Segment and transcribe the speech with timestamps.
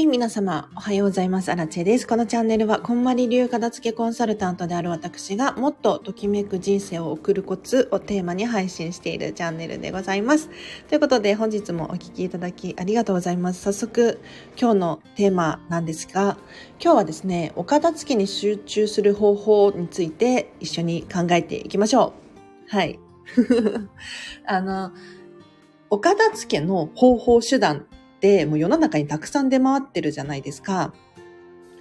[0.00, 1.52] はい、皆様、おはようございます。
[1.52, 2.06] アラチェです。
[2.06, 10.48] このチャンネルは、こんまり流片付けコンサルタントである私が、もっとときめく人生を送るコツをテーマに配信しているチャンネルでございます。
[10.88, 13.60] ということで、本日もお聴きいただきありがとうございます。
[13.60, 14.18] 早速、
[14.58, 16.38] 今日のテーマなんですが、
[16.82, 22.14] 今日はですね、お片付けに集中する方法について一緒に考えていきましょ
[22.72, 22.74] う。
[22.74, 22.98] はい。
[24.48, 24.92] あの、
[25.90, 27.84] お片付けの方法手段
[28.20, 30.92] ってもう世の中にたくさん出回ってるじゃないですか。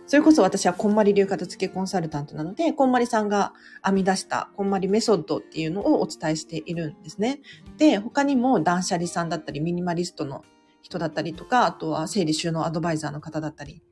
[0.07, 3.53] それこそ私はこんまり流片付けコンサルタントなので、こんまりさんが
[3.85, 7.41] 編み出したこんまりメソッドっていうのをお伝えしているんですね。
[7.77, 10.43] で、他にも断捨離さんだったり、ミニマリストの
[10.81, 13.83] 人だったりとか、あとは整理収納アドバイザーの方だったり、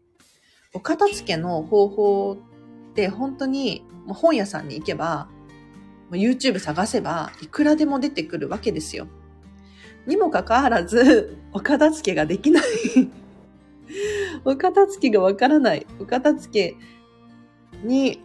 [0.74, 2.38] お片付けの方法
[2.92, 5.30] って本当に本屋さんに行けば、
[6.12, 9.08] YouTube 探せばいくらでも出てくるわけですよ。
[10.08, 12.64] にもかかわらず、お片付けができない
[14.46, 15.86] お片付けがわからない。
[16.00, 16.78] お片付け
[17.84, 18.22] に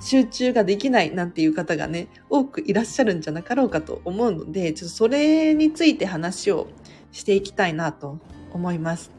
[0.00, 6.68] 集中ができないなんていう方がね、多くいらっしゃるんじゃなかろうかと思うので、ちょっとそれについて話を
[7.12, 8.18] していきたいなと
[8.52, 9.10] 思います。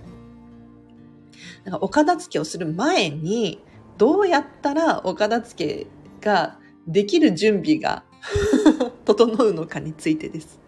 [1.64, 3.62] なんかお片付けをする前に、
[3.98, 5.88] どうやったらお片付け
[6.22, 6.58] が
[6.88, 8.04] できる準備が
[9.06, 10.60] 整うのかについてです。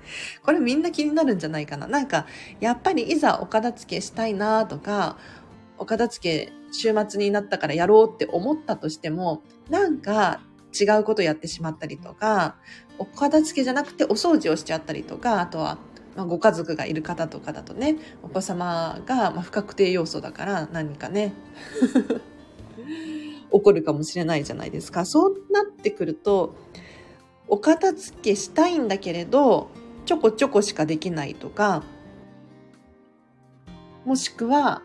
[0.44, 1.88] これみんな気になるんじゃないかな。
[1.88, 2.26] なんか、
[2.60, 5.18] やっぱりいざお片付けしたいなとか、
[5.78, 10.42] お片付け週末になったからやろうって思ったとしても、なんか
[10.80, 12.56] 違うことやってしまったりとか、
[12.98, 15.78] お片付けじゃなくてお掃除をしちゃったりとか、あとは、
[16.16, 21.34] まあ、ご家族がいる方とかだとね、お子様が、まあ不確定要素だから何かね、
[23.52, 25.06] 起こるかもしれないじゃないですか。
[25.06, 26.56] そうなってくると、
[27.52, 29.70] お片付けしたいんだけれど、
[30.06, 31.84] ちょこちょこしかできないとか、
[34.06, 34.82] もしくは、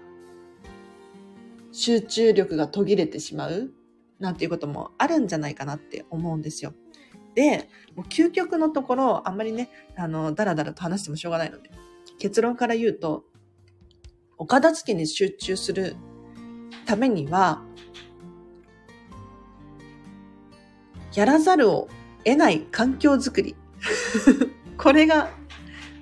[1.70, 3.70] 集中力が途切れてしまう
[4.18, 6.74] なんていうこともあるんじゃないかなって思うんですよ。
[7.36, 11.70] で、もう究極のところ、あんまりね、あの、だらだらと話してもしょうがないので、
[12.18, 13.26] 結論から言うと、
[14.38, 15.94] お片付けに集中する
[16.84, 17.62] ためには、
[21.14, 21.88] やらざるを
[22.26, 23.54] 得ない環境づくり。
[24.76, 25.30] これが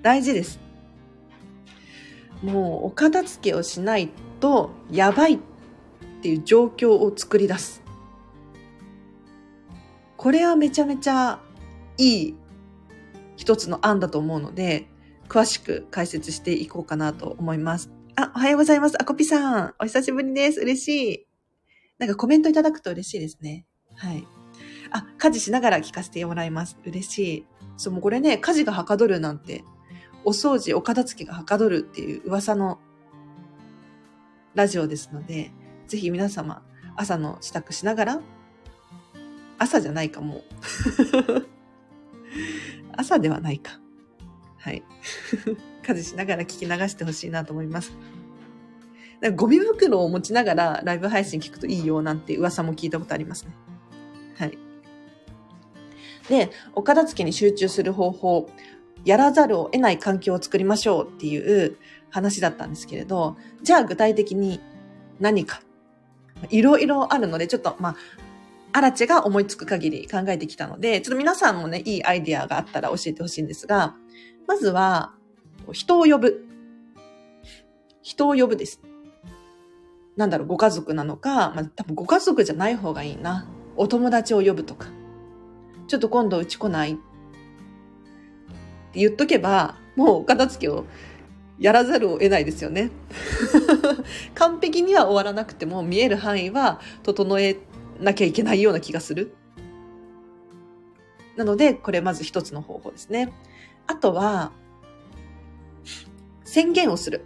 [0.03, 0.59] 大事です。
[2.43, 4.09] もうお片付けをしない
[4.41, 5.39] とやばいっ
[6.23, 7.83] ていう状況を作り出す。
[10.17, 11.41] これはめちゃめちゃ
[11.99, 12.35] いい
[13.37, 14.89] 一つの案だと思うので、
[15.29, 17.91] 詳しく解説していこうかなと思います。
[18.17, 19.01] あ、おはようございます。
[19.01, 19.75] あこぴさん。
[19.79, 20.61] お久しぶりです。
[20.61, 21.27] 嬉しい。
[21.99, 23.67] なんかコメントいただくと嬉しいですね。
[23.97, 24.27] はい。
[24.95, 26.79] あ、家事しながら聞かせてもらいます。
[26.87, 27.47] 嬉しい。
[27.77, 29.65] そう、もうこれね、家事がはかどるなんて、
[30.25, 32.79] お掃除、お片付けがはかどるっていう噂の
[34.55, 35.51] ラジオですので、
[35.89, 36.63] ぜひ皆様、
[36.95, 38.21] 朝の支度しながら、
[39.59, 40.43] 朝じゃないかもう。
[42.97, 43.81] 朝ではないか。
[44.59, 44.85] はい。
[45.83, 47.93] 家事しながら聞き流してほしいなと思います。
[49.35, 53.57] ゴミ袋を持ちながらライブ配信聞くといいよなんて噂も聞いたことありますね。
[54.37, 54.64] はい。
[56.29, 58.49] で、お片付けに集中する方法、
[59.05, 61.77] やらざるを得ない環境を作りましょうっていう
[62.11, 64.61] 話だったんですけれど、じゃあ具体的に
[65.21, 65.61] 何か、
[66.51, 67.97] いろいろあるので、ちょっと、まあ、
[68.73, 73.95] アラチが思いつく限り考えてきたので、ちょっと皆さんもね、いいアイディアがあったら教えてほしいんですが、
[74.47, 75.15] まずは、
[75.73, 76.45] 人を呼ぶ。
[78.03, 78.81] 人を呼ぶです。
[80.17, 83.49] なんだろう、ご家族なのか、まあ、多分ご家族じゃない方がいいな。
[83.77, 84.89] お友達を呼ぶとか。
[85.87, 86.93] ちょっと今度うち来ない？
[86.93, 87.01] って
[89.01, 90.85] 言っとけば、もうお片付けを
[91.59, 92.91] やらざるを得ないですよね。
[94.35, 97.59] 完璧には終わらなくても見える範囲は整え
[98.01, 99.35] なきゃいけないような気がする。
[101.37, 103.33] なので、これまず一つの方法ですね。
[103.87, 104.53] あとは、
[106.45, 107.25] 宣言をする。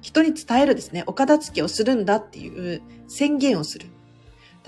[0.00, 1.04] 人に伝えるですね。
[1.06, 3.86] お片付けをするんだっていう宣言をする。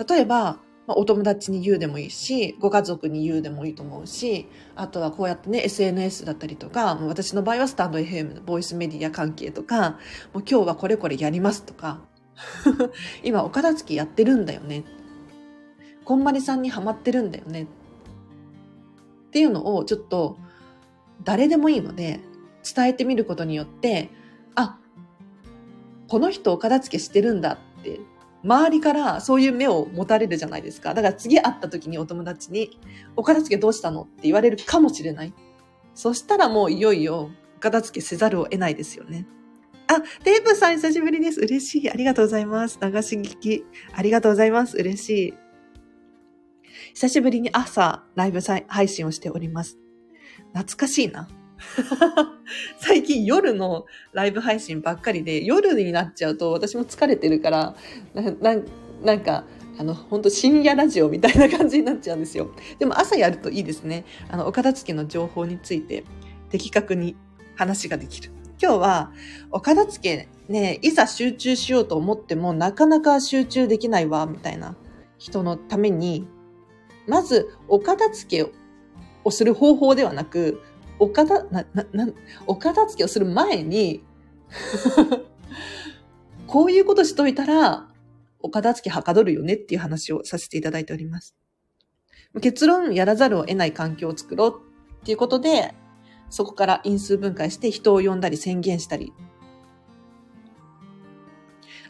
[0.07, 9.91] 例えば、まあ、お友達に言うでもいいし、ご家族に言うでもいいと思うし、あとはこうやってね、SNS だったりとか、もう私の場合はスタンド FM のボイスメディア関係とか、
[10.33, 12.01] もう今日はこれこれやりますとか、
[13.23, 14.83] 今お片付けやってるんだよね。
[16.03, 17.63] こんまりさんにハマってるんだよね。
[17.63, 17.65] っ
[19.29, 20.37] ていうのをちょっと
[21.23, 22.19] 誰でもいいので
[22.75, 24.09] 伝えてみることによって、
[24.55, 24.79] あ、
[26.07, 27.99] この人お片付けしてるんだって
[28.43, 30.93] 周りからそういう目を持たれるじゃないですか。
[30.93, 32.77] だから次会った時にお友達に、
[33.15, 34.03] お片付けどうしたの？
[34.03, 35.33] って言われるかもしれない。
[35.95, 39.25] そしたらもういよいよ、お片付けせざるを得ないですよね。
[39.87, 41.39] あ、デーブさん久しぶりです。
[41.39, 41.89] 嬉しい。
[41.89, 42.79] ありがとうございます。
[42.81, 43.65] 流し聞き。
[43.93, 44.77] ありがとうございます。
[44.77, 45.33] 嬉しい。
[46.93, 49.77] 久しぶりに朝、ライブ配信をしております。
[50.53, 51.27] 懐かしいな。
[52.79, 57.75] 最近夜のライブ配信ばっかりで、夜になっちゃうと私も疲れてるから、
[58.13, 58.61] なな
[59.03, 59.45] なんか、
[59.77, 62.51] あの、本当深夜ラジオみたいな感じになっちゃうんですよ。
[62.79, 64.05] でも朝やるといいですね。
[64.29, 66.03] あの、お片付けの情報について
[66.49, 67.15] 的確に
[67.55, 68.31] 話ができる。
[68.61, 69.11] 今日は、
[69.51, 74.75] お片付けね、いざ集中しようと思ってもなかなか集中できないわ、みたいな
[75.17, 76.27] 人のために、
[77.07, 78.51] まず、お片付け
[79.23, 80.61] をする方法ではなく、
[81.03, 82.07] お片、な、な、な、
[82.47, 84.03] お片付けをする前に
[86.47, 87.89] こういうことしといたら、
[88.39, 91.35] お片付けはかどるよねっていう話をさせていただいております。
[92.41, 94.61] 結論、やらざるを得ない環境を作ろう
[95.01, 95.73] っていうことで、
[96.29, 99.11] そこから因数分解して人を呼んだり宣言したり。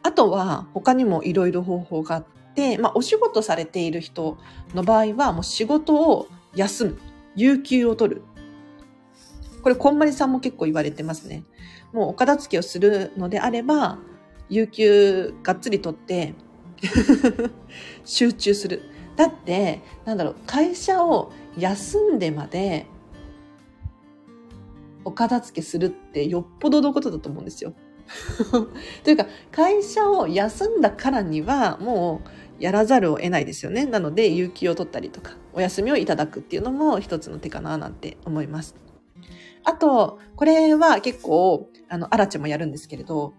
[0.01, 2.25] あとは、他にもいろいろ方法があっ
[2.55, 4.37] て、まあ、お仕事されている人
[4.73, 6.99] の場合は、もう仕事を休む。
[7.35, 8.21] 有給を取る。
[9.63, 11.43] これ、こんまりさんも結構言われてますね。
[11.93, 13.97] もうお片付けをするのであれば、
[14.49, 16.33] 有給がっつり取って
[18.03, 18.83] 集中する。
[19.15, 22.87] だって、なんだろう、会社を休んでまで
[25.05, 27.73] お片付けするってよっぽどのことだと思うんですよ。
[29.03, 32.21] というか、会社を休んだからにはも
[32.59, 33.85] うやらざるを得ないですよね。
[33.85, 38.82] なので、有給を取ったりとか、お休みをいただくっていうのも一つの手かななんて思います。
[39.63, 43.33] あと、これは結構、あの、アラチもやるんですけれど、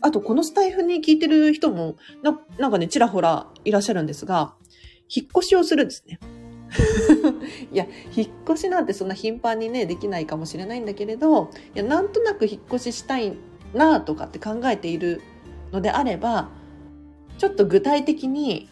[0.00, 4.54] あと、このスタイフに聞いてる人もな、なんかね、ちらほらいらっしゃるんですが、
[5.14, 6.18] 引っ越しをするんですね。
[7.72, 13.36] いや、引っ越しなんてそんな頻繁にね、できないかもしれないんだけれど、いや、なんとなく引っ越ししたい
[13.74, 15.20] なとかって考えている
[15.72, 16.50] のであれば、
[17.38, 18.68] ちょっと具体的に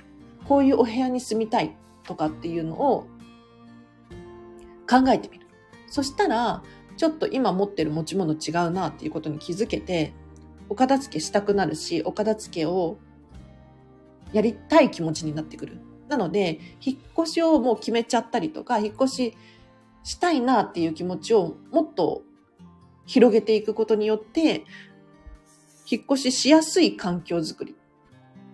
[0.46, 3.06] こういうお部屋に住みたいとかっていうのを
[4.88, 5.47] 考えてみる。
[5.90, 6.62] そしたら、
[6.96, 10.12] ちょっと今持ってる持ち物違うなっていうことに気づけて、
[10.69, 12.99] お片付けしたくなるし、お片付けを
[14.32, 15.79] やりたい気持ちになってくる。
[16.08, 19.37] なので、引っ越しをもう決めちゃったりとか、引っ越し
[20.02, 22.23] したいなっていう気持ちをもっと
[23.06, 24.64] 広げていくことによって、
[25.91, 27.76] 引っ越ししやすい環境づくり。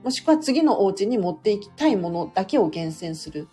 [0.04, 3.48] もしくは次のお家に持っていきたいものだけを厳選する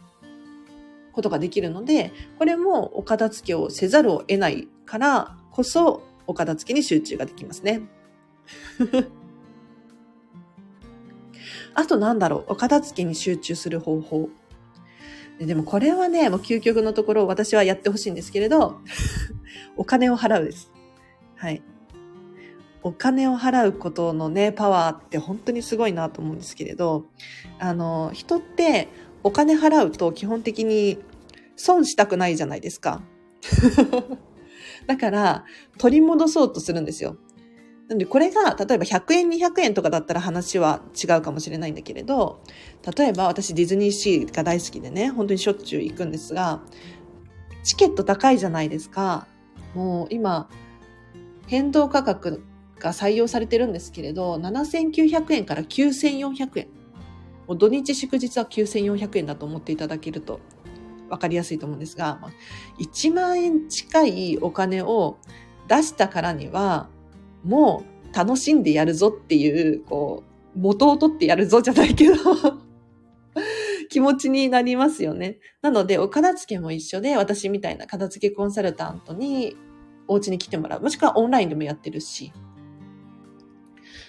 [1.12, 7.82] ことができるので、これもお片付けをせざるを得ないからこそ、お片付けに集中ができますね。
[11.74, 14.30] あとなんだろう、お片付けに集中する方法。
[15.40, 18.80] でもこれはね、もう究極のところ私はやってほしいんですけれど、
[19.76, 20.72] お金を払うです。
[21.36, 21.62] はい。
[22.84, 27.06] お金を払うことのね、パワーって本当にすごいなと思うんですけれど、
[27.60, 28.88] あの、人って
[29.24, 31.00] お金払うと基本的に
[31.56, 33.02] 損したくないじゃないですか。
[34.88, 35.46] だから、
[35.78, 37.18] 取り戻そうとするんですよ。
[37.88, 42.42] なので、これが、例えば100円、200円とかだったら話は違うかもしれないんだけれど、
[42.98, 46.62] 例えば私ディズニーシーが大好きでね、本当にしょっちゅう行くんですが、
[47.64, 49.28] チケット高いじゃないですか。
[49.76, 50.50] もう今、
[51.48, 52.44] 変動価格
[52.80, 56.68] が採用されてるんですけれど、7900円から9400円。
[57.52, 60.40] もう土日祝日は9400円だと思っていただけると
[61.10, 62.22] 分かりやすいと思うんですが、
[62.80, 65.18] 1万円近いお金を
[65.68, 66.88] 出したからには、
[67.44, 70.24] もう楽しんでやるぞっていう、こ
[70.56, 72.14] う、元を取ってやるぞじゃないけど
[73.90, 75.38] 気持ちになりますよね。
[75.62, 79.58] なので、お片付けも一緒で、私みたいな片付けコンサルタントに
[80.08, 80.82] お家に来てもらう。
[80.82, 82.32] もしくはオンラインでもやってるし。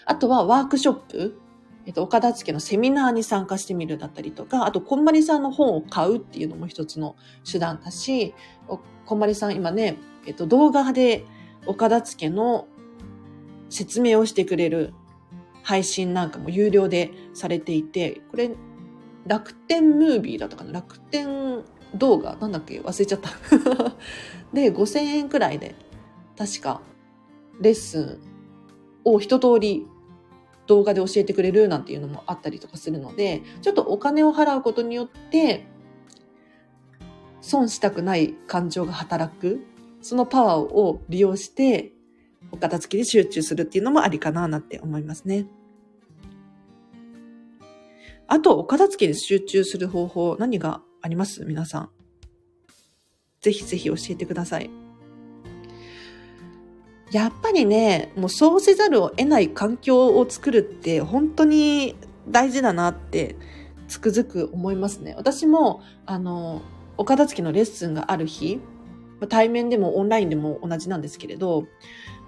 [0.04, 1.41] あとはワークショップ。
[1.84, 7.16] えっと、お片付のセミナーに参加してみるだったりとか、あと、こんまりさんの本を買うっていうのも一つの
[7.50, 8.34] 手段だし、
[9.04, 9.96] こんまりさん今ね、
[10.26, 11.24] えっと、動画で
[11.66, 12.68] お片付の
[13.68, 14.94] 説明をしてくれる
[15.62, 18.50] 配信なんかも有料でされていて、これ、
[19.26, 20.72] 楽天ムービーだったかな？
[20.72, 21.62] 楽天
[21.94, 22.80] 動画なんだっけ？
[22.80, 23.30] 忘れちゃった。
[24.52, 25.74] で、5000円くらいで、
[26.36, 26.80] 確か、
[27.60, 28.18] レッスン
[29.04, 29.86] を一通り
[30.66, 35.66] 動画で教えてくれるなんていうのもあったりとかするので、ちょっとお金を払うことによって、
[37.40, 39.64] 損したくない感情が働く、
[40.00, 41.92] そのパワーを利用して、
[42.50, 45.46] お片付けに集中するっていうのもありかななんて思いますね。
[48.28, 51.44] あと、お片付けに集中する方法、何があります？
[51.44, 51.90] 皆さん。
[53.40, 54.70] ぜひぜひ教えてください。
[57.12, 61.94] やっぱりね、もうそうせざるを得ない環境を作るって本当に
[62.28, 63.36] 大事だなって
[63.86, 65.14] つくづく思いますね。
[65.18, 66.62] 私も、あの、
[66.96, 68.60] お片付けのレッスンがある日、
[69.28, 71.66] 対面でもオンラインでも同じなんですけれど、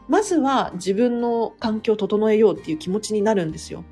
[0.07, 3.85] まずは自分の環境を整えようっていう気持ちになるんですよ。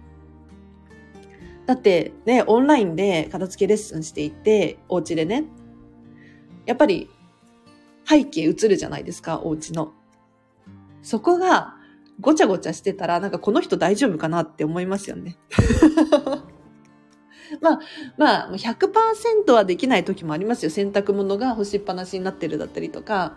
[1.65, 5.45] だってね、オンラインで片付けレッスンしていて、お家でね、
[6.67, 7.09] やっぱり
[8.07, 9.95] 背景映るじゃないですか、お家の。
[11.02, 11.75] そこが
[12.21, 15.37] ごちゃごちゃしてたら、なんかこの人大丈夫かなって思いますよね。
[17.61, 17.80] まあ、
[18.16, 20.71] まあ、100%はできない時もありますよ。
[20.71, 23.37] 洗濯物が干しっぱなしになってるだったりとか。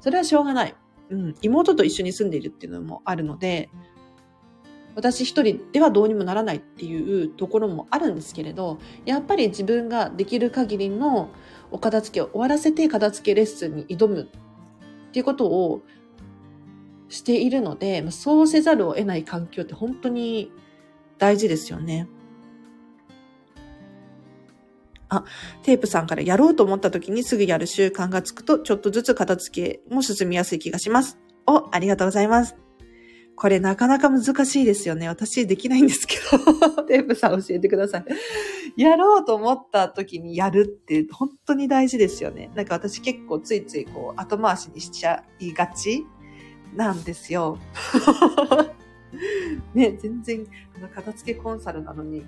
[0.00, 0.74] それはしょうがない。
[1.10, 1.34] うん。
[1.42, 3.68] 妹と一緒に住んでいるっていうのもあるので、
[4.94, 11.30] 私一人ではどうにもならないっていうところもあるんですけれど、やっぱり自分ができる限りの
[11.70, 14.28] お片付けを終わらせて片付けレッスンに挑む
[15.08, 15.82] っていうことを
[17.12, 20.50] しているので、そうせざるを得ない環境って本当に
[21.18, 22.08] 大事ですよね。
[25.10, 25.24] あ、
[25.62, 31.18] テープさんからやろうと思った時にすぐやる習慣がつくと、ちょっとずつ片付けも進みやすい気がします。
[31.46, 32.56] お、ありがとうございます。
[33.36, 35.08] これなかなか難しいですよね。
[35.08, 36.16] 私できないんですけ
[36.74, 38.80] ど、 テープさん教えてください。
[38.80, 42.50] やろうと思った時にやるって本当に大事ですよね。
[42.54, 46.06] なんか私結構ついついこう後回しにしちゃいがち
[46.74, 47.58] なんですよ。
[49.74, 52.24] ね、全然あの片付けコンサルなのに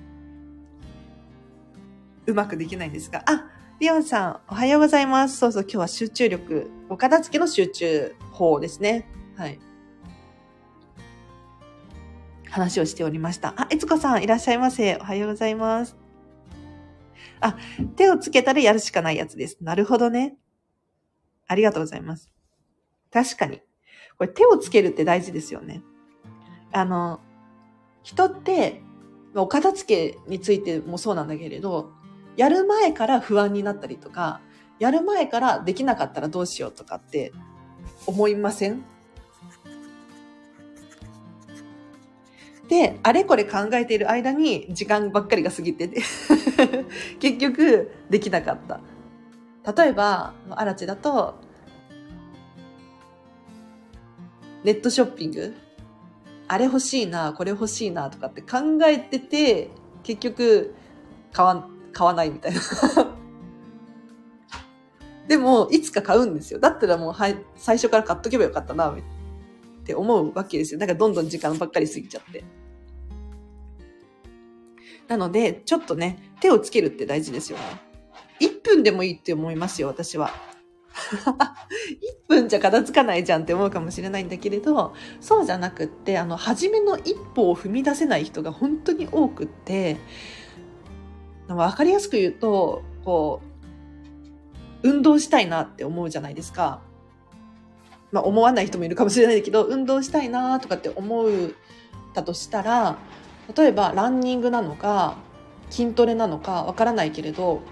[2.27, 5.39] うまくできないんですが、あ、リオンさん、おはようございます。
[5.39, 9.07] そうそう、今日は集中力、お片付けの集中法ですね。
[9.37, 9.59] はい。
[12.49, 13.55] 話をしておりました。
[13.57, 14.97] あ、いつこさん、いらっしゃいませ。
[14.97, 15.97] おはようございます。
[17.41, 17.59] あ、
[17.97, 19.59] 手をつけたらやるしかないやつです。
[19.61, 20.37] なるほどね。
[21.47, 22.31] ありがとうございます。
[23.13, 23.61] 確かに。
[24.19, 25.83] これ手をつけるって大事ですよね。
[26.73, 27.21] あの、
[28.03, 28.83] 人って、
[29.37, 31.91] お片付けについてもそうなんだけれど、
[32.37, 34.41] やる前から不安になったりとか、
[34.79, 37.33] やる前からできなかったらどうしようとかって
[38.07, 38.85] 思いません？
[42.69, 46.01] で、あれこれ考えている間に時間ばっかりが過ぎてて
[47.21, 48.81] 結局できなかった。
[49.83, 51.35] 例えば、アラチだと、
[54.65, 55.55] ネットショッピング？
[56.49, 59.71] あれ欲しいな、これ欲しいなとかって考えてて、
[60.03, 60.75] 結局
[61.33, 62.61] 買わ買わないみたいな
[65.29, 66.59] でも、いつか買うんですよ。
[66.59, 68.95] だったらもう、はい、最初から買っとけばよかったな、っ
[69.85, 70.81] て思うわけですよ。
[70.81, 72.45] だからどんどん時間ばっかり過ぎちゃって。
[75.09, 77.65] なので、ちょっとね、手をつけるって大事ですよね。
[78.41, 80.31] 1分でもいいって思いますよ、私は。
[82.29, 89.97] 1分じゃ片付かないじゃんって思うかもしれないんだけれど、そうじゃなくって、あの、初めの一歩を踏み出せない人が本当に多くって、
[91.49, 93.41] わかりやすく言うと、こ
[94.83, 96.81] う、運動したいなって思うじゃないですか。
[98.13, 101.55] まあ思わない人もいるかもしれないけど、運動したいなとかって思う
[102.15, 102.97] だとしたら、
[103.57, 105.17] 例えばランニングなのか、
[105.71, 107.63] 筋トレなのかわからないけれど、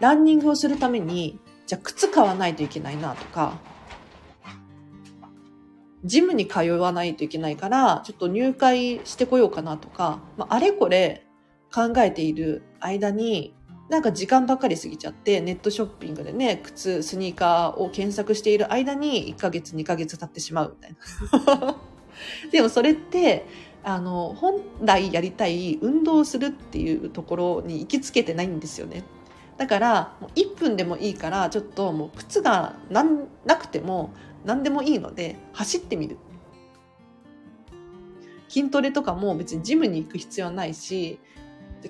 [0.00, 3.58] ランニングをするために、じゃあ靴買わないといけないなとか、
[6.04, 11.26] ジムに通わないといけないから、ちょっと入会してこようかなとか、まあ、あれこれ
[11.74, 13.54] 考えている間に、
[13.90, 20.96] なんか時間ばかり過ぎちゃって、ネットショッピングでね、靴、スニーカーを検索している間に1ヶ月、2ヶ月経ってしまうみたい
[21.56, 21.76] な。
[22.52, 23.46] でもそれって、
[23.82, 29.04] あの、本来やりたい運動をするっていうところに行きつけてないんですよね。
[29.58, 36.16] だから、もう1分でもいいから、ちょっともう靴がなんなくても、何でもいいので走ってみる
[38.48, 41.20] 筋トレとかも別にジムに行く必要はないし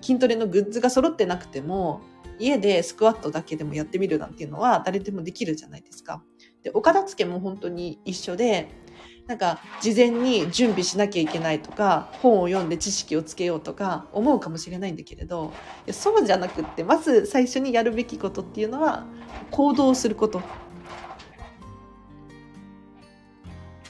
[0.01, 2.01] 筋トレのグッズが揃ってなくても
[2.39, 6.23] 家でスクワットだけでもやってみるなんていうのは誰でもできるじゃないですか。
[6.63, 8.69] で、お片付けも本当に一緒で、
[9.29, 15.53] なんか事前に準備しなきゃいけないとか、本を読んで知識をつけようとか思うかもしれないんだけれど、
[15.93, 19.05] そうじゃなくって、まず最初にやるべきことっていうのは
[19.51, 20.41] 行動すること。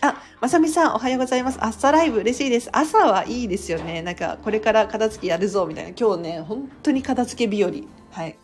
[0.00, 1.58] あ、まさみさん、おはようございます。
[1.60, 2.68] 朝ライブ、嬉しいです。
[2.72, 4.02] 朝はいいですよね。
[4.02, 5.90] なんか、これから片付けやるぞ、みたいな。
[5.96, 7.70] 今日ね、本当に片付け日和。
[8.10, 8.36] はい。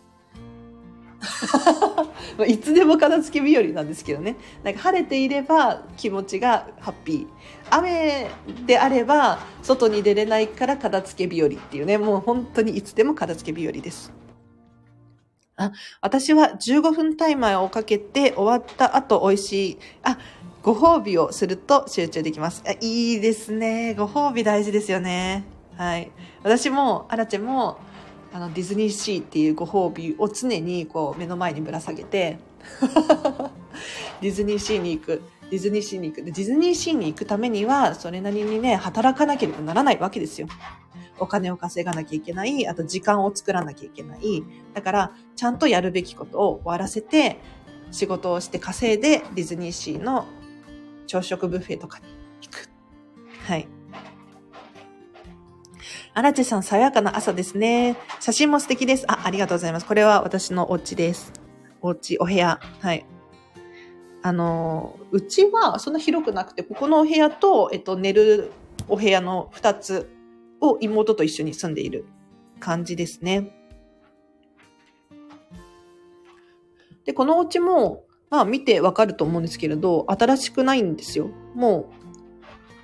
[2.47, 4.37] いつでも片付け日和なんですけどね。
[4.63, 7.27] なんか晴れていれば気持ちがハッピー。
[7.71, 8.29] 雨
[8.67, 11.99] であれば外に出れないから片付け日和っていうね。
[11.99, 14.13] もう本当にいつでも片付け日和です。
[15.57, 19.79] あ、私は15分タイマーをかけて終わった後美味しい。
[20.03, 20.19] あ、
[20.63, 22.63] ご褒美をすると集中できます。
[22.67, 23.95] あいいですね。
[23.95, 25.45] ご褒美大事ですよね。
[25.77, 26.11] はい。
[26.43, 27.79] 私も、アラチェも、
[28.35, 32.39] あの、ディズニーシーっていうご褒美を常にこう目の前にぶら下げて、
[34.21, 35.23] ディズニーシーに行く。
[35.51, 36.23] ディズニーシーに行く。
[36.25, 40.49] ディズニーシーに行くためには、それなりにね、働かなければならないわけですよ。
[41.21, 42.67] お金を稼がなきゃいけない。
[42.67, 44.43] あと時間を作らなきゃいけない。
[44.75, 47.39] だから、ちゃんとやるべきことを終わらせて、
[47.93, 50.27] 仕事をして稼いでディズニーシーの
[51.07, 52.07] 朝食ブッフェとかに
[52.43, 52.69] 行く。
[53.47, 53.69] はい。
[56.17, 57.97] アラチェさん、爽やかな朝ですね。
[58.21, 59.05] 写真も素敵です。
[59.09, 59.87] あ、ありがとうございます。
[59.87, 61.33] これは私のお家です。
[61.81, 62.61] お家、お部屋。
[62.81, 63.05] はい。
[64.23, 68.53] あの、うちはそんな広くなくて、ここのお部屋と、えっと、寝る
[68.87, 70.09] お部屋の二つ
[70.61, 72.05] を妹と一緒に住んでいる
[72.61, 73.51] 感じですね。
[77.05, 81.29] で、このお家も、まあ見てわかると思うんですけれど、新しくないんですよ。
[81.57, 81.91] も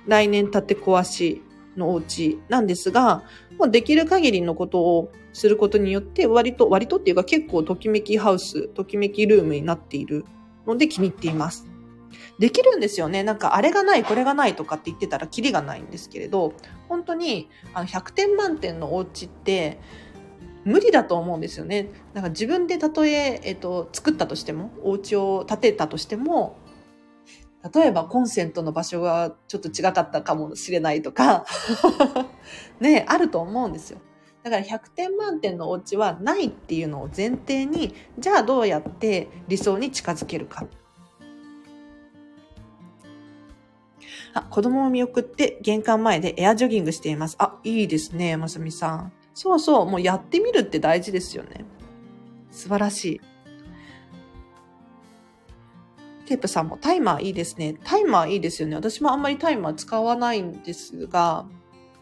[0.05, 1.41] う、来年建て壊し
[1.77, 3.23] のお家なんですが、
[3.57, 10.25] もうできる限りのことをすることによって、割と、割とっていうか結構ときめきハウス、ときめきルームになっている
[10.67, 11.67] ので気に入っています。
[12.39, 13.23] できるんですよね。
[13.23, 16.53] なんかあれがない、これがないとかって言ってたらキリがないんですけれど、
[16.89, 19.79] 本当にあの100点満点のお家って
[20.63, 21.89] 無理だと思うんですよね。
[22.13, 26.57] なんか自分でたとえ、えっと、作ったとしても、お家を建てたとしても、
[27.73, 31.45] 例えばコンセントの場所がちょっと違かったかもしれないとか
[32.79, 33.99] ね、あると思うんですよ。
[34.43, 40.65] だから100点満点のお家はないっていうのを前提に、じゃあどうやって理想に近づけるか。
[44.33, 47.35] あ、子供を見送って玄関前でエアジョギングしています。
[47.37, 49.11] あ、いいですね、まさみさん。
[49.35, 51.65] そうそう、もうやってみるって大事ですよね。
[52.49, 53.21] 素晴らしい。
[56.31, 57.75] テープさんもタイマーいいですね。
[57.83, 58.77] タイマーいいですよね。
[58.77, 61.45] 私もあんまりタイマー使わないんですが、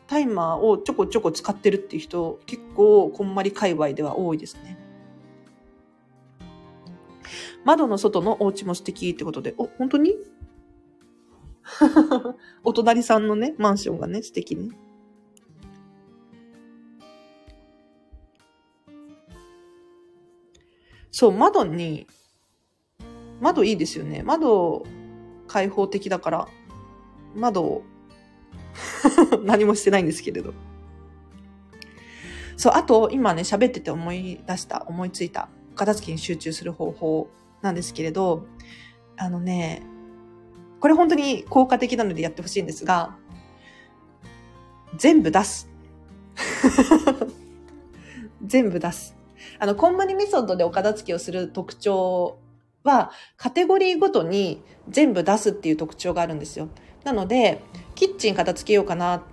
[0.05, 4.77] タイマーをちょこちょこ使ってるっていう人、結構こんまり界隈では多いですね。
[7.65, 10.15] 窓の外のお家も素敵ってことで、お、本当に？
[12.63, 14.69] お隣さんのね、マンションがね、素敵ね。
[21.09, 22.05] そう、窓に
[23.41, 24.23] 窓いいですよね。
[24.23, 24.85] 窓
[25.47, 26.47] 開放的だから、
[27.35, 27.83] 窓
[29.43, 30.53] 何もしてないんですけれど。
[32.57, 37.29] そう、あと今ね、喋ってて思い出した、思いついた、片付けに集中する方法
[37.61, 38.45] なんですけれど、
[39.17, 39.81] あのね、
[40.79, 43.17] これ本当に効果的なのでやってほしいんですが、
[44.97, 45.69] 全部出す。
[48.45, 49.15] 全部出す。
[49.59, 52.37] あの、コンマニメソッドでお片付けをする特徴
[52.83, 56.69] はカテゴリーごとに全部出すっていう特徴があるんですよ。
[57.03, 57.61] なので、
[57.95, 59.23] キッチン片付けようかな、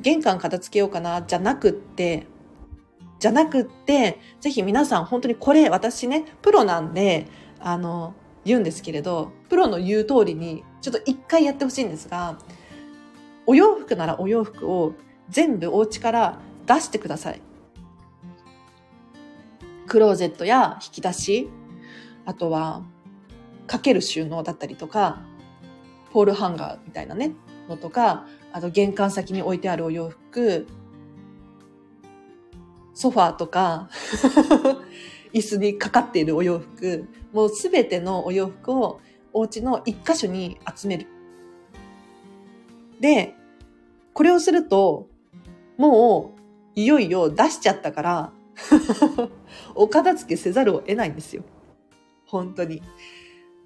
[0.00, 2.26] 玄関片付けようかな、じゃなくって、
[3.18, 7.26] じゃなくって、ぜひ皆さん本当にこれ、私ね、プロなんで、
[7.60, 12.38] あの、言うんですけれど、プロの言う通りに、ちょっと一回やってほしいんですが、
[13.46, 14.94] お洋服ならお洋服を
[15.28, 17.40] 全部お家から出してください。
[19.86, 21.48] クローゼットや引き出し、
[22.26, 22.82] あとは、
[23.66, 25.22] かける収納だったりとか、
[26.12, 27.32] ポールハンガーみたいなね、
[27.68, 30.66] のとか、あと玄関先に置いてあるお洋服、
[32.94, 33.90] ソファーとか
[35.34, 39.00] 椅子にかかっているお洋服、もうすべてのお洋服を
[39.32, 41.06] お家の一箇所に集める。
[43.00, 43.34] で、
[44.14, 45.08] これをすると、
[45.76, 46.34] も
[46.74, 48.32] う、いよいよ出しちゃったから
[49.74, 51.42] お片付けせざるを得ないんですよ。
[52.26, 52.82] 本当に。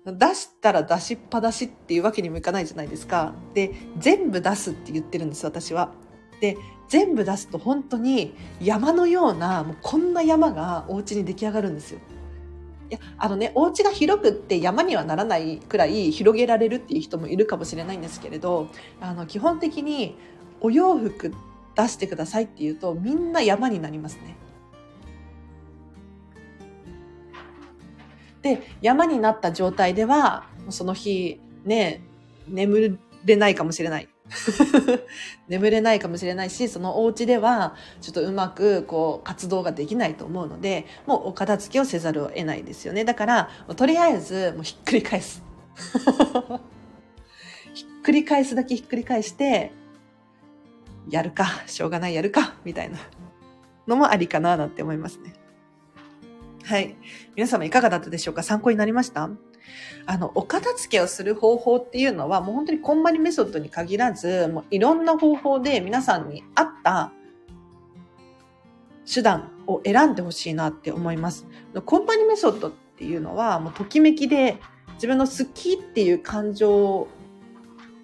[0.06, 3.34] 出したら出しっぱ出しっていうわけにもいかないじゃないですか。
[3.52, 5.92] で、全部出すって言ってるんです、私は。
[6.40, 6.56] で、
[6.88, 12.00] 全部出すと本当に山のような、もうこんな山がお家に出来上がるんですよ。
[12.90, 18.68] いや、あのね、お家が広くって山にはならないくらい広げられるっていう人もいるかもしれないんですけれど、
[19.00, 20.16] あの、基本的に
[20.60, 21.32] お洋服
[21.76, 24.36] 出してくださいって言うとみんな山になりますね。
[28.42, 32.02] で、山になった状態では、その日、ね、
[32.48, 34.08] 眠れないかもしれない。
[35.48, 43.04] 眠れないかもしれないし、そのお家では、ちょっとうまく、こう、活動ができないと思うので、もうお片付けをせざるを得ないですよね。
[43.04, 45.42] だから、とりあえず、もうひっくり返す。
[47.74, 49.72] ひっくり返すだけひっくり返して、
[51.08, 52.98] やるか、しょうがないやるか、みたいな
[53.86, 55.32] のもありかな、なんて思いますね。
[56.64, 56.96] はい。
[57.36, 58.42] 皆様いかがだったでしょうか？
[58.42, 59.30] 参考になりました？
[60.06, 67.12] あの、お片付けをする方法っていうのは、もう本当にこんまりメソッドに限らず、もういろんな方法で皆さんに合った
[69.12, 71.46] 手段を選んでほしいなって思います。
[71.84, 74.58] コンパニメソッドっていうのは、もうときめきで
[74.94, 77.08] 自分の好きっていう感情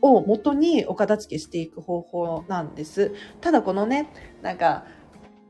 [0.03, 3.15] を元にお片付けしていく方法なんです。
[3.41, 4.11] ただこのね、
[4.43, 4.85] なんか、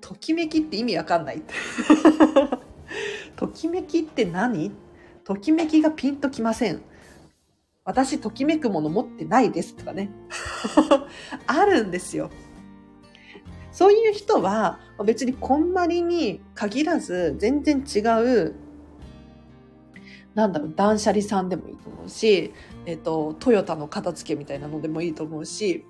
[0.00, 1.42] ときめきって意味わかんない。
[3.36, 4.72] ときめきって何？
[5.24, 6.82] ときめきがピンときません。
[7.84, 10.10] 私、ときめくもの持ってないですとかね。
[11.46, 12.30] あるんですよ。
[13.70, 18.54] そういう人は別にこんまりに限らず全然違う、
[20.34, 22.54] なんだろう、断捨離さんでもいいと思うし、
[22.86, 25.84] えっ、と、トヨタの片付けみたいなのでもいいと思うし、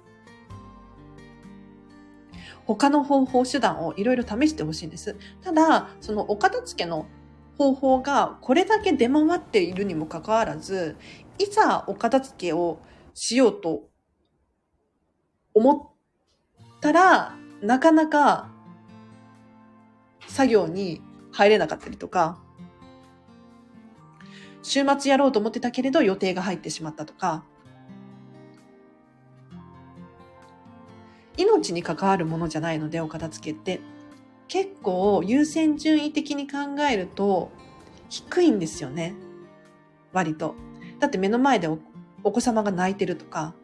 [2.64, 5.16] 他の方法手段をいろいろ試してほしいんです。
[5.40, 7.06] ただ、そのお片付けの
[7.58, 10.96] 方法がこれだけ出回っているにもかかわらず、
[11.38, 12.78] いざお片付けを
[13.14, 13.88] しようと
[15.54, 18.50] 思ったら、なかなか
[20.26, 21.00] 作業に
[21.32, 22.38] 入れなかったりとか、
[24.62, 27.44] 週末やろうと思ってたけれど予定が入ってしまったとか、
[31.38, 33.80] 命に関わるものじゃないので、お片付けって。
[34.48, 36.58] 結構優先順位的に考
[36.90, 37.50] えると
[38.08, 39.14] 低いんですよね。
[40.12, 40.54] 割と。
[40.98, 41.68] だって目の前で
[42.22, 43.54] お子様が泣いてるとか、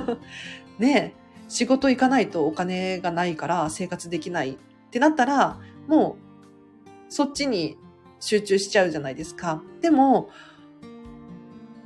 [0.78, 1.14] ね、
[1.48, 4.56] 仕事行かないとお金がないから生活できないっ
[4.90, 7.78] てなったら、もうそっちに
[8.20, 9.62] 集中しちゃうじゃないですか。
[9.80, 10.30] でも、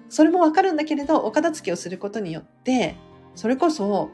[0.09, 2.97] それもわかるんだけれど、お片付けをすることによって、
[3.35, 4.11] それこそ、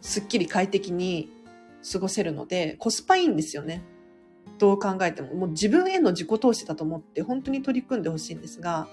[0.00, 1.30] すっきり快適に
[1.90, 3.82] 過ごせるので、コスパいいんですよね。
[4.58, 5.34] どう考えても。
[5.34, 8.88] もう自分への自己投資だと思って本当に取り組んでほしいんですが、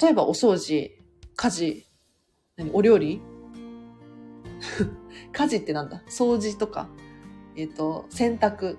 [0.00, 0.90] 例えばお掃除、
[1.36, 1.86] 家事、
[2.56, 3.20] 何お料理？
[5.32, 6.02] 家事ってなんだ？
[6.08, 6.88] 掃除とか、
[7.56, 8.78] えっ、ー、と、洗濯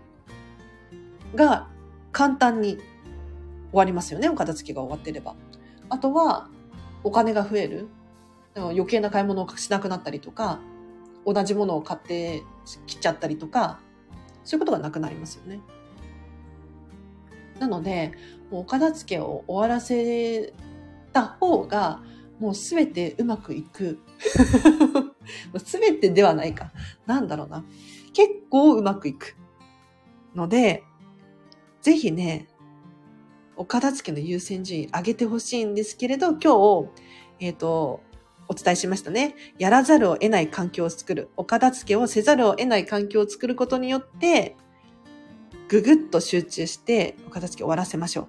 [1.36, 1.70] が
[2.12, 2.84] 簡単に終
[3.74, 4.30] わりますよね。
[4.30, 5.36] お片付けが終わってれば。
[5.90, 6.50] あとは、
[7.04, 7.88] お金が増える。
[8.56, 10.60] 余計な買い物をしなくなったりとか、
[11.26, 12.44] 同じものを買って
[12.86, 13.80] きちゃったりとか、
[14.44, 15.62] そういうことがなくなりますよね。
[17.60, 18.14] なので、
[18.52, 20.54] もうお片付けを終わらせ
[21.12, 22.02] た方が、
[22.40, 24.00] もうすべてうまくいく。
[25.64, 26.72] すべてではないか。
[27.06, 27.64] なんだろうな。
[28.14, 29.38] 結構うまくいく。
[30.36, 30.84] ので、
[31.82, 32.48] ぜひね、
[33.56, 36.90] お片付けの優先順位上げてほしいんですけれど、今日、
[37.40, 38.02] えっ、ー、と、
[38.54, 39.36] お伝えしましたね。
[39.58, 41.30] やらざるを得ない環境を作る。
[41.38, 44.56] お片付けをせざるを得ない環境を作ることによって、
[45.68, 48.28] ぐぐっと集中してお片付け終わらせましょう。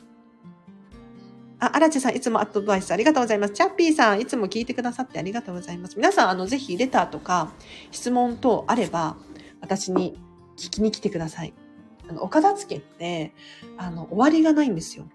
[1.60, 3.52] あ、アラチェさん、いつもアドバイスありがとうございます。
[3.52, 5.96] チャッピーさん、いつも聞いてくださってありがとうございます。
[5.96, 7.52] 皆さん、あの、ぜひレターとか
[7.90, 9.16] 質問等あれば、
[9.60, 10.18] 私に
[10.56, 11.52] 聞きに来てください。
[12.08, 13.34] あの、お片付けって、
[13.76, 15.06] あの、終わりがないんですよ。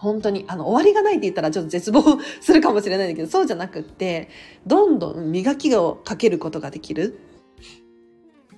[0.00, 2.02] 本当に、あの、終わりがないって言ったらちょっと絶望
[2.40, 4.30] するかもしれないんだけど、そうじゃなくって、
[4.66, 7.20] どんどん磨きをかけることができる。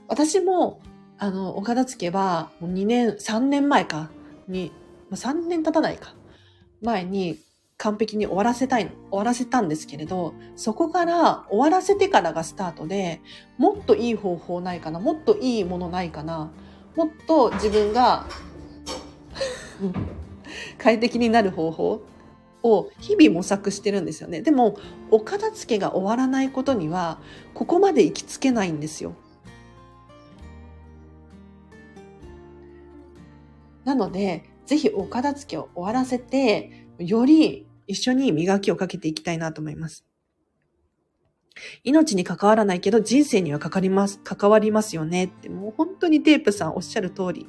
[0.07, 0.81] 私も、
[1.18, 4.11] あの、お片付けは、2年、3年前か、
[4.46, 4.70] に、
[5.11, 6.14] 3年経たないか、
[6.81, 7.38] 前に
[7.76, 13.20] 完璧に終わらせたい、終わらせたんですけれど、そこから終わらせてからがスタートで、
[13.59, 16.52] もっといい方法ないかな、もっといいものないかな、
[16.94, 18.26] もっと自分が
[20.83, 22.03] 快適になる方法
[22.64, 24.40] を日々模索してるんですよね。
[24.40, 24.77] でも、
[25.11, 27.21] お片付けが終わらないことには、
[27.55, 29.14] ここまで行きつけないんですよ。
[33.85, 40.05] なので、ぜひお片付けを終わらせて、より一緒に磨きをかけていきたいなと思います。
[41.85, 47.47] 命に関わらないけど人生にはかかります、関わりますよねって、もう本当にテープさんおっしゃる通り。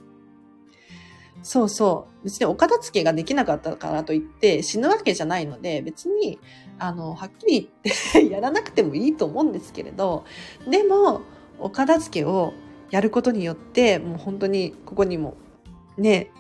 [1.43, 2.23] そうそう。
[2.23, 6.39] 別にお片付けができなかったからといって死ぬわけじゃないので、別に、
[6.79, 10.23] あの、はっきり言ってやらなくてもいいと思うんですけれど、
[10.69, 11.21] でも、
[11.60, 12.53] お片付けを
[12.91, 15.36] やることによって、もう本当にここにも
[15.97, 16.32] ね、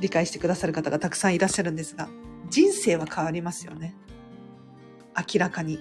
[0.00, 2.08] 理解してくださる方がたくさんいらっしゃるんですが、
[2.48, 3.94] 人生は変わりますよね。
[5.16, 5.78] 明らかに。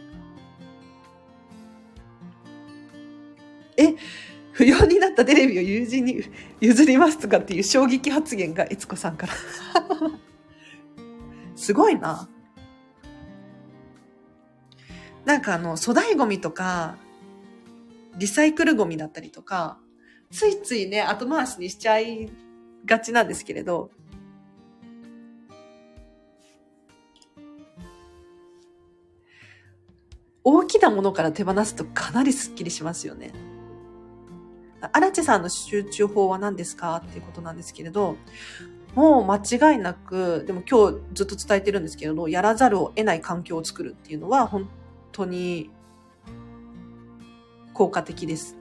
[3.77, 3.95] え、
[4.53, 6.23] 不要になったテレビを友人に
[6.59, 9.33] 譲りますとかっていう衝撃発言が悦子さんから
[11.55, 12.27] すごいな。
[15.25, 16.97] なんかあの、粗大ゴミとか、
[18.17, 19.77] リサイクルゴミだったりとか、
[20.31, 22.29] ついついね、後回しにしちゃい
[22.85, 23.91] がちなんですけれど、
[30.43, 33.31] 大きなものから手放すとかなりスッキリしますよね。
[34.91, 38.17] 荒地さんの集中法は何ですかっていうことなんですけれど、
[38.95, 44.69] もう間違いなく、でも今日ずっと伝えてるんですけれど、やらざるを得ない環境を作るっていうのは本
[45.11, 45.69] 当に
[47.73, 48.57] 効果的です。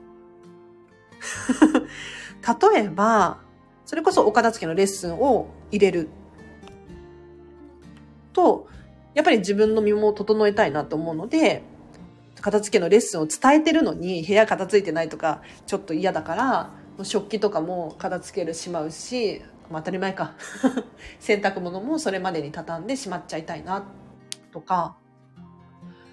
[2.72, 3.40] 例えば、
[3.84, 6.08] それこそお片付けのレッスンを入れる
[8.32, 8.68] と、
[9.14, 11.64] やっぱり自分の身も整えたいなと思うので、
[12.40, 16.70] 片付けのレッスンを伝えてるのに部屋片付いてないとかちょっと嫌だから
[17.04, 20.34] 食器とかも片付けるしまうし、まあ、当たり前か。
[21.18, 23.84] 洗濯物もそれまでに畳んでしまっちゃいたいな
[24.52, 24.96] とか。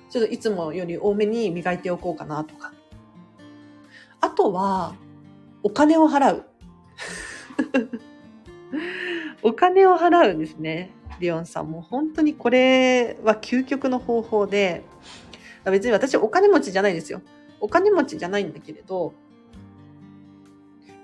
[0.09, 2.71] ちょっといつもより多めに磨いておこうかなとか。
[4.21, 4.95] あとは
[5.63, 6.45] お金を払う。
[9.43, 11.69] お金を払うんですねリオンさん。
[11.69, 14.83] も本当にこれは究極の方法で
[15.71, 17.21] 別に私お金持ちじゃないですよ。
[17.59, 19.13] お金持ちじゃないんだけれど、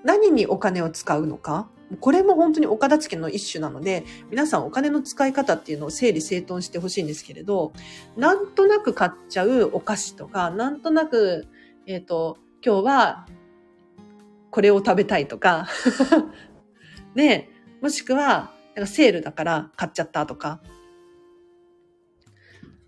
[0.04, 1.68] 何にお金を使うのか
[2.00, 7.72] これも本当にお片付けの一種なので、皆さんお金の使い方っていうのを整理整頓してほしいんですけれど、
[8.16, 11.46] なんとなく買っちゃうお菓子とか、なんとなく、
[11.86, 13.26] えっ、ー、と、今日は
[14.50, 15.66] これを食べたいとか、
[17.14, 17.50] ね、
[17.80, 20.60] もしくは、なんかセールだから買っちゃったとか、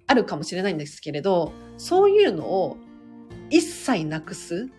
[0.06, 2.76] あるかもしれないんですけれど、そういうのを
[3.50, 4.70] 一切なくす。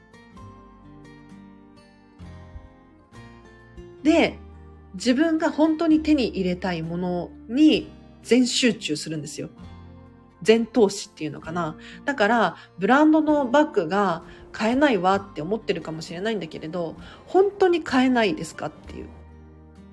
[4.04, 4.40] で、
[4.94, 7.92] 自分が本当に手に入れたいものに
[8.24, 9.50] 全集中するんですよ。
[10.42, 11.78] 全投資っていうのかな。
[12.06, 19.08] だから、ブランドのバッグが買えないわって思ってるかもしれないんだけれど、本当に買えないですかっていう。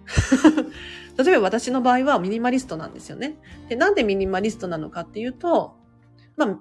[1.17, 3.37] 例えば私の場合はミニマリストなんですよね。
[3.69, 5.77] で、なんでミニマリストなのかっていうと、
[6.37, 6.59] まあ、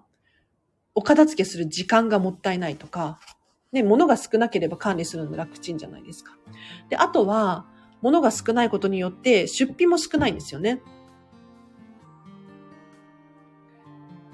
[0.95, 3.19] お片付けする時間がもったいないとか、
[3.71, 6.37] ね、物が少なければ管理するの楽ちんじゃないですか。
[6.89, 7.65] で、あとは、
[8.01, 10.81] 物が少ないことによって出費も少ないんですよね。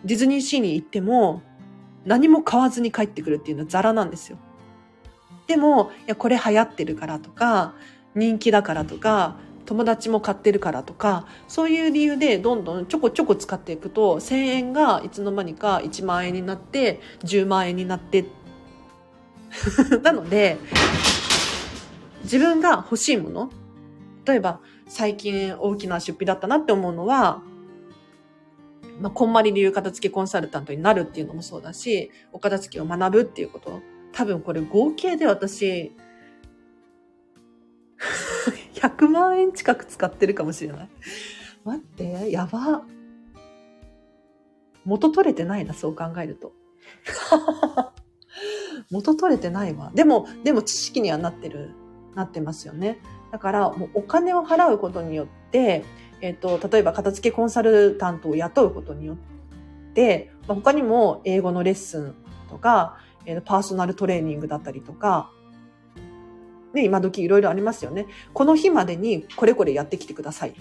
[0.04, 1.44] ディズニーシーに行っても
[2.06, 4.40] 何も買わずに帰ってくるっていうのはザラなんですよ。
[5.46, 7.74] でも、いや、これ流行ってるからとか、
[8.16, 9.38] 人気だからとか、
[9.70, 18.26] 友達も買ってるからとか、そういう理由でどんどんちょこちょこ使っていくと、1000円がいつの間にか1万円になって、10万円になって、
[20.02, 20.58] なので、
[22.24, 23.52] 自分が欲しいもの、
[24.26, 27.44] 例えば最近大きな出費だったなって思うのは、
[29.00, 33.82] まあ、こんまり流片付けコンサルタントになるっていうのもそうだし、お片付けを学ぶっていうこと。
[34.14, 35.96] 多分これ合計で私、
[38.80, 40.90] 100万円近く使ってるかもしれない。
[41.66, 42.84] 待って、やば。
[44.86, 46.54] 元取れてないな、そう考えると。
[48.90, 49.92] 元取れてないわ。
[49.94, 51.72] でも、でも知識にはなってる、
[52.16, 53.00] なってますよね。
[53.32, 55.84] だから、もうお金を払うことによって、
[56.22, 62.16] えっ、ー、と、例えば片付けコンサルタントを雇うことによって、まあ、他にも英語のレッスン
[62.50, 65.32] とか、えー、パーソナルトレーニングだったりとか、
[66.74, 68.06] ね、今時いろいろありますよね。
[68.34, 70.54] この日までにこれこれやってきてください。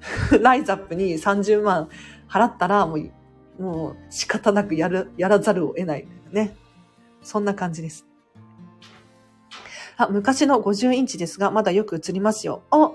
[0.40, 1.88] ライズアップに30万
[2.28, 6.56] 払ったらもう、もう仕方なくやる、やらざるを得ないね。
[7.22, 8.06] そんな感じです。
[9.96, 12.62] あ、昔の50インチですが、まだよく映りますよ。
[12.70, 12.94] お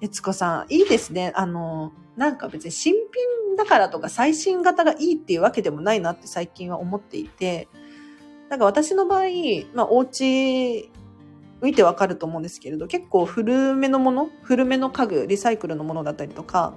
[0.00, 1.32] えつこさん、いいですね。
[1.34, 7.68] あの、なんか別に新品だからとか最新型がいいっていうわけでもないなって最近は思っていて、
[8.48, 9.24] なんか私の場合、
[9.74, 10.90] まあお家
[11.60, 16.74] 見てわかると思うんですけれど、結構古めのもの、古めの家具、リサイクルのものだったりとか、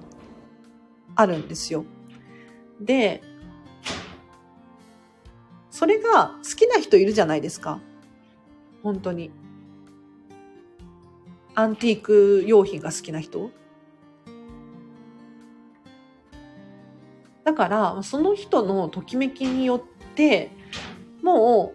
[1.15, 1.85] あるんですよ。
[2.79, 3.21] で、
[5.69, 7.79] それが好きな人いるじゃないですか。
[8.83, 9.31] 本当に。
[11.53, 13.51] アンティーク用品が好きな人
[17.43, 19.81] だから、その人のときめきによっ
[20.15, 20.51] て、
[21.21, 21.73] も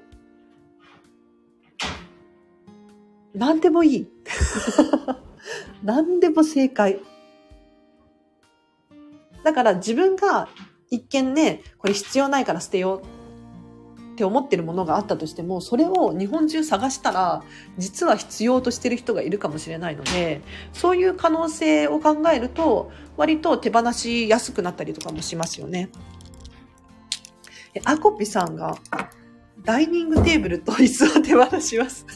[3.35, 4.09] う、何でもいい。
[5.85, 7.01] 何でも正解。
[9.45, 10.49] だから自分が
[10.91, 13.17] 一見ね、これ必要ないから捨てよう
[14.15, 17.43] って思ってるものがあったとしても、それを日本中探したら、
[17.77, 20.41] 実は必要としてる人がいるかもしれないので、
[20.73, 25.91] そういう可能性を考えると、割と手放しやすくなったりとかもしますよね。
[27.85, 28.79] アコピさんが
[29.67, 32.07] ダイニングテーブルと椅子を手放します。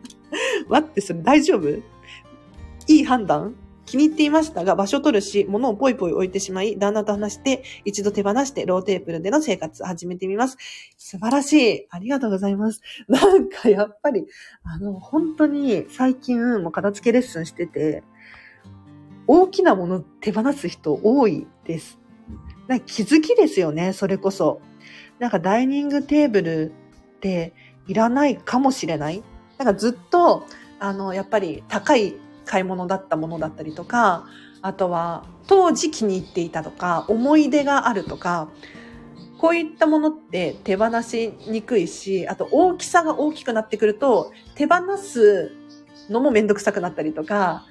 [0.68, 1.68] 待って、それ大丈夫？
[1.68, 10.58] いい判断気に入っていましたが、場所取るし、物をポイポイ置いてしまい、旦那と話して、一度手放して、ローテーブルでの生活始めてみます。
[10.96, 11.86] 素晴らしい。
[11.90, 12.82] ありがとうございます。
[13.08, 14.26] なんかやっぱり、
[14.62, 18.04] あの、本当に最近もう片付けレッスンしてて、
[19.26, 21.98] 大きなもの手放す人多いです。
[22.68, 24.60] なんか気づきですよね、それこそ。
[25.18, 26.72] なんかダイニングテーブル
[27.20, 27.52] って
[27.86, 29.22] いらないかもしれない。
[29.58, 30.46] なんかずっと、
[30.78, 32.14] あの、やっぱり高い
[32.46, 34.26] 買い物だったものだったりとか、
[34.62, 38.48] あとは当時気に入っていたとか、思い出があるとか、
[39.38, 45.52] こういったものって手放しにくいし、あと大きさが大きくなってくると、手放す
[46.08, 47.66] のもめんどくさくなったりとか、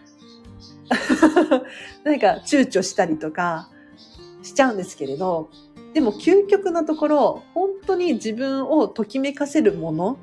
[2.03, 3.69] 何か躊躇したりとか
[4.41, 5.49] しちゃうんですけれど、
[5.93, 10.17] でも究極のところ、本当に自分をときめかせるもの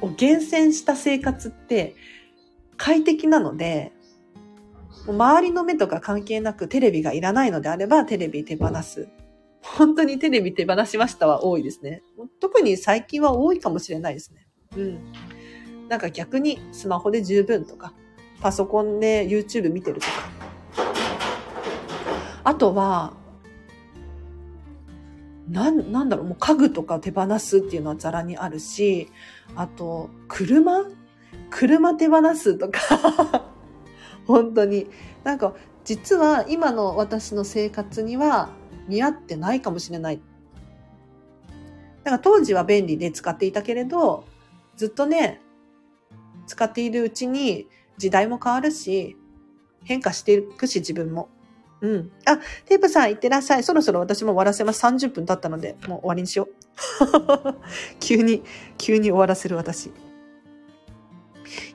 [0.00, 1.94] を厳選した生活って
[2.76, 3.92] 快適なので、
[5.06, 9.08] 周りの目とか関係なくテレビがいらないのであればテレビ手放す。
[9.62, 12.02] 本当にテレビ手放しましたは多いですね。
[12.40, 14.46] 特に最近は多いかもしれないですね。
[14.76, 15.12] うん。
[15.88, 17.94] なんか逆にスマホで十分とか、
[18.40, 20.12] パソコンで YouTube 見てるとか。
[22.44, 23.14] あとは、
[25.52, 29.10] なん、なんだろう、もう家具とか手放すっていうのはザラにあるし、
[29.54, 30.86] あと、車？
[31.50, 32.80] 車手放すとか、
[34.26, 34.88] 本当に。
[35.24, 38.48] なんか、実は今の私の生活には
[38.88, 40.20] 似合ってないかもしれない。
[42.04, 44.24] だから当時は便利で使っていたけれど、
[44.76, 45.42] ずっとね、
[46.46, 49.18] 使っているうちに時代も変わるし、
[49.84, 51.28] 変化していくし自分も。
[51.82, 52.10] うん。
[52.26, 53.64] あ、テープさん行ってらっしゃい。
[53.64, 54.86] そろそろ私も終わらせます。
[54.86, 56.54] 30分経ったので、もう終わりにしよう。
[57.98, 58.42] 急に、
[58.78, 59.90] 急に終わらせる私。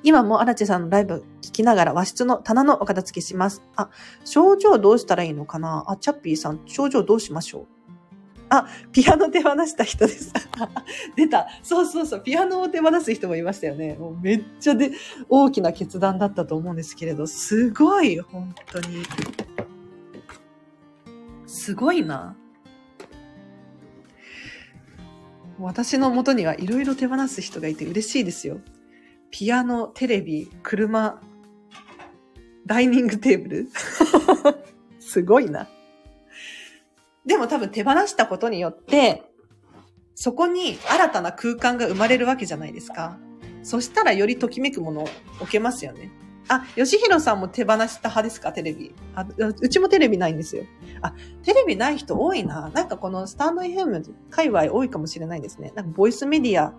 [0.04, 3.62] 今も荒地さんのライブ聞きながら和室の棚のお片付けします。
[3.76, 3.90] あ、
[4.24, 5.84] 症状どうしたらいいのかな？
[5.88, 7.66] あ、チャッピーさん、症状どうしましょう？
[8.50, 10.32] あ、ピアノ手放した人です。
[11.18, 11.48] 出た。
[11.62, 12.24] そうそうそう。
[12.24, 13.98] ピアノを手放す人もいましたよね。
[14.00, 14.92] もうめっちゃで
[15.28, 19.04] 大きな決断だったと思うんですけれど、すごい、本当に。
[21.48, 22.38] すごいな。
[25.60, 28.60] 私の元にはいろいろ手放す人がいて嬉しいですよ。
[29.32, 31.20] ピアノ、テレビ、車、
[32.66, 33.68] ダイニングテーブル。
[35.00, 35.68] すごいな。
[37.26, 39.24] でも多分手放したことによって、
[40.16, 43.18] そこに新たな空間が生まれるわけじゃないですか。
[43.64, 45.10] そしたらよりときめくものを
[45.42, 46.12] 置けますよね。
[46.50, 48.54] あ、吉弘さんも手放した派ですか？
[48.54, 49.26] テレビあ。
[49.38, 50.64] うちもテレビないんですよ。
[51.02, 52.70] あ、テレビない人多いな。
[52.70, 55.74] なんかこのスタンド FM 界隈多いかもしれないですね。
[55.76, 56.74] なんかボイスメディア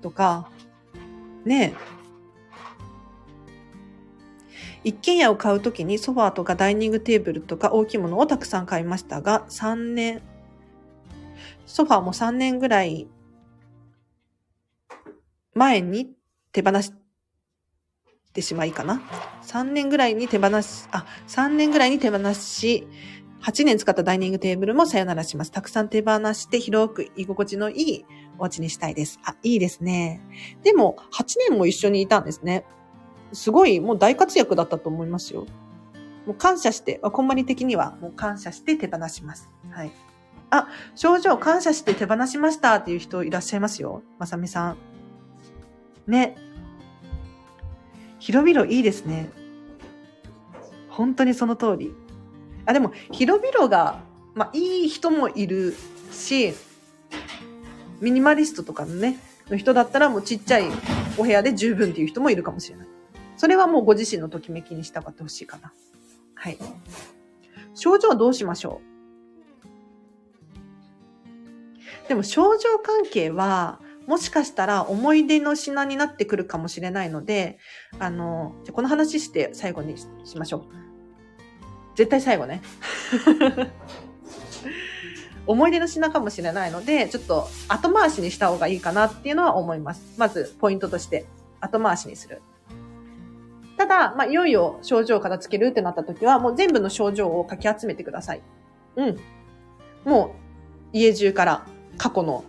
[0.00, 0.50] とか、
[1.44, 1.74] ね
[4.84, 10.22] 一軒家を買うときにソファーとかダイニングテーブルとか大きいものをたくさん買いましたが、3年、
[11.66, 13.06] ソファーも3年ぐらい
[15.54, 16.10] 前に
[16.50, 16.92] 手放し
[18.32, 19.02] てしまいかな。
[19.42, 22.88] 3年ぐらいに手放し、あ、3年ぐらいに手放し、
[23.42, 25.50] 8年使ったダイニングテーブルもさよならします。
[25.50, 28.04] たくさん手放して広く居心地のいい
[28.38, 29.18] お家にしたいです。
[29.24, 30.20] あ、いいですね。
[30.62, 32.64] でも、8年も一緒にいたんですね。
[33.32, 35.46] すごい、もう大活躍だったと思いますよ。
[36.26, 39.50] もう感謝して、あこんまり的にはもう感謝して手放します。
[39.70, 39.92] はい。
[40.50, 44.02] あ、症状感謝して手放しましたっていう人いらっしゃいますよ。
[44.18, 44.76] まさみさん。
[46.06, 46.36] ね。
[48.22, 49.32] 広々いいですね。
[50.88, 51.92] 本当にその通り。
[52.66, 53.98] あ、でも、広々が、
[54.34, 55.74] まあ、いい人もいる
[56.12, 56.54] し、
[58.00, 59.18] ミニマリストとかのね、
[59.50, 60.66] の人だったらもうちっちゃい
[61.18, 62.86] お部屋で十分っていう人もいるかもしれない。
[63.36, 65.72] それはもうご自身のときめきに従ってほしいかな。
[66.36, 66.58] はい。
[67.74, 68.80] 症状どうしましょ
[72.06, 72.08] う？
[72.08, 77.58] でも症状関係は、もしかしたら思い出の品になってくるかもしれないので、
[77.98, 80.64] あの、じゃこの話して最後にしましょう。
[81.94, 82.62] 絶対最後ね。
[85.46, 90.14] 思い出の品かもしれないので、ちょっと後回しにした方がいいかなっていうのは思います。
[90.16, 91.26] まず、ポイントとして、
[91.60, 92.42] 後回しにする。
[93.76, 98.42] ただ、まあ、いよいよ症状を片付けるってなった時は、もう全部の症状をかき集めてください。
[98.96, 99.18] うん。
[100.04, 100.36] も
[100.92, 101.66] う、家中から
[101.98, 102.44] 過去の、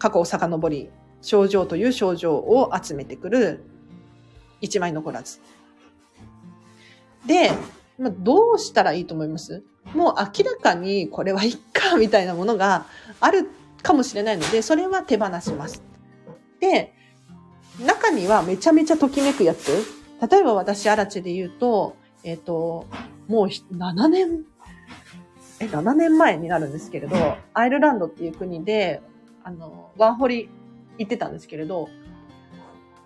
[0.00, 0.90] 過去を遡り、
[1.22, 3.62] 症状という症状を集めてくる、
[4.60, 5.38] 一枚残らず。
[7.26, 7.52] で、
[7.98, 9.62] どうしたらいいと思います？
[9.94, 12.86] もう明らかにこれはいっかみたいなものが
[13.20, 13.48] ある
[13.82, 15.82] かもしれないので、それは手放します。
[16.60, 16.94] で、
[17.84, 19.84] 中にはめちゃめちゃときめくやつ。
[20.30, 22.86] 例えば私、アラチで言うと、えっ、ー、と、
[23.28, 24.44] もう7年、
[25.60, 27.16] え、7年前になるんですけれど、
[27.54, 29.02] アイルランドっていう国で、
[29.44, 30.48] あの、ワンホリ
[30.98, 31.88] 行ってたんですけれど、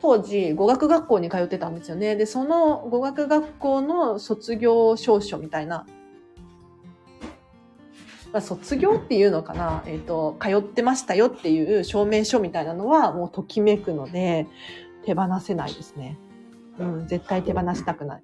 [0.00, 2.14] 当時語学学校に通ってたんですよね。
[2.16, 5.86] で、その語学学校の卒業証書みたいな、
[8.32, 14.46] まあ、卒業っていうのかな、えっ、ー、と、通ってましたよっていう証明書みたいなのはもうときめくので、
[15.04, 16.18] 手放せないですね。
[16.78, 18.22] うん、絶対手放したくない。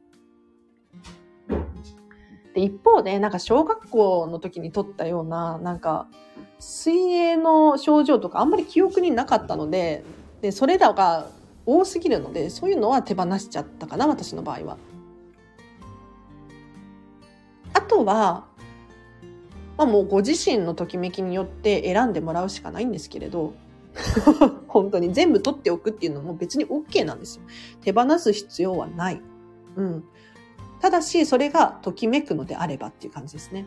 [2.55, 6.09] で、一方で、なんか小学校の時に撮ったような、なんか、
[6.61, 10.05] 水泳の症状とかあんまり記憶になかったので、
[10.43, 11.27] で、それらが
[11.67, 14.77] 多すぎるのでそういうのは手放しちゃったかな私の場合は。
[17.73, 18.47] あとは、
[19.77, 23.55] まあ、もうご自身のときめきによって選んでもらうしかないんですけれど
[24.69, 27.43] 本当に全部取っておくっていうのも別に OK なんですよ。
[27.81, 29.23] 手放す必要はない。
[29.77, 30.05] うん。
[30.81, 33.67] ただし、それがときめくのであればっていう感じですね。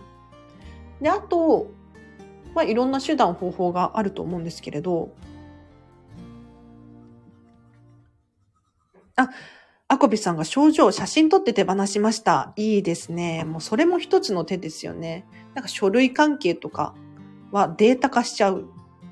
[1.01, 1.67] で、あと、
[2.55, 5.13] まあ、いろんな手段方法があると思うんですけれど、
[9.15, 9.29] あ、
[9.87, 12.53] アコビさんが症状、写真撮って手放しました。
[12.55, 13.43] いいですね。
[13.43, 15.25] もうそれも一つの手ですよね。
[15.53, 16.95] なんか書類関係とか
[17.51, 18.65] はデータ化しちゃう。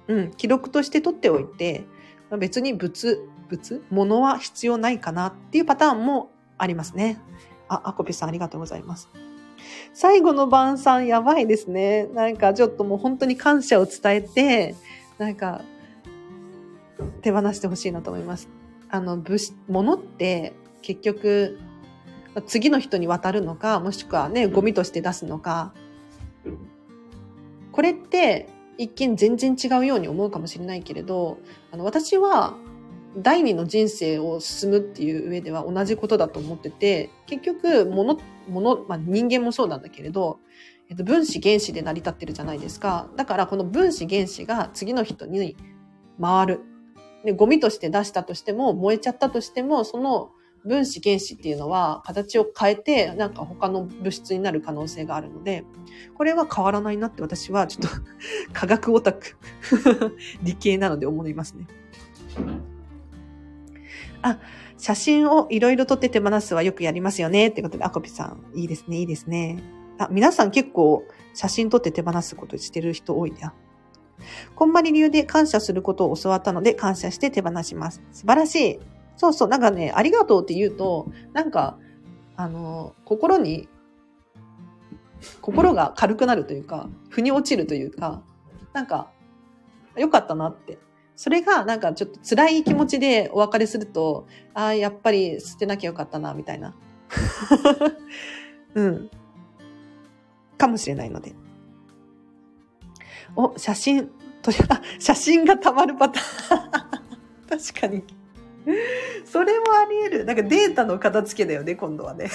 [0.07, 1.85] うん、記録として取っておいて、
[2.39, 3.19] 別に物、
[3.49, 7.19] 物、物は必要ないかなっていうパターンもありますね。
[7.67, 9.09] あ、アコビさんありがとうございます。
[9.93, 12.07] 最後の晩餐やばいですね。
[12.13, 14.75] なんかちょっともう本当に感謝を伝えて、
[15.17, 15.61] なんか
[17.21, 18.49] 手放してほしいなと思います。
[18.89, 19.21] あの、
[19.67, 21.59] 物、って結局、
[22.45, 25.73] 次の人に渡るのか、もしくはね、ゴミとして出すのか。
[27.71, 31.37] これって一見全然違うように思うかもしれないけれど、
[31.71, 32.55] あの、私は
[33.17, 40.39] 第二の人生を進むっていう上では同じことだと思ってて、結局、物、物、まあ、人間もそうなんだけれど、
[40.89, 43.09] えっと、分子原子で成り立ってるじゃないですか。
[43.15, 45.55] だからこの分子原子が次の人に
[46.19, 46.61] 回る。
[47.25, 50.31] で、ゴミとして出したとしても、燃えちゃったとしても、その
[50.65, 55.63] 分子原子っていうのは形を変えて、なんか他の物質になる可能性があるので、
[56.15, 57.89] これは変わらないなって私はちょっと
[58.53, 59.37] 科学オタク
[60.43, 61.67] 理系なので思いますね。
[64.21, 64.39] あ、
[64.77, 67.47] 写真をいろいろ撮って手放すはよくやりますよね。
[67.47, 69.61] ってことで、アコピさん、いいですね、いいですね。
[69.97, 71.03] あ、皆さん結構
[71.33, 73.39] 写真撮って手放すことしてる人多いね。
[74.55, 78.01] こんまり流で感謝することを教わったので感謝して手放します。
[78.11, 78.79] 素晴らしい。
[79.15, 81.77] そうそう、なんかね、ありがとうって言うと、なんか、
[82.35, 83.67] あの、心に、
[85.41, 88.23] 心が軽くなるというか、腑に落ちるというか、
[88.73, 89.11] なんか、
[89.95, 90.79] よかったなって。
[91.21, 96.73] それがなんかちょっと辛い気持ちでお別れすると、ああ、やっぱり捨てなきゃよかったな、みたいな。
[98.73, 99.11] うん。
[100.57, 101.35] かもしれないので。
[103.35, 104.09] お、写真、
[104.41, 106.69] とあ、写真がたまるパターン。
[107.71, 108.03] 確かに。
[109.23, 110.25] それもあり得る。
[110.25, 112.31] なんかデータの片付けだよね、今度はね。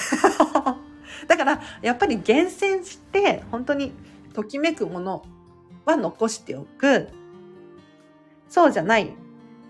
[1.26, 3.92] だから、やっぱり厳選して、本当に
[4.32, 5.24] ときめくもの
[5.84, 7.08] は残しておく。
[8.56, 9.14] そうじゃない。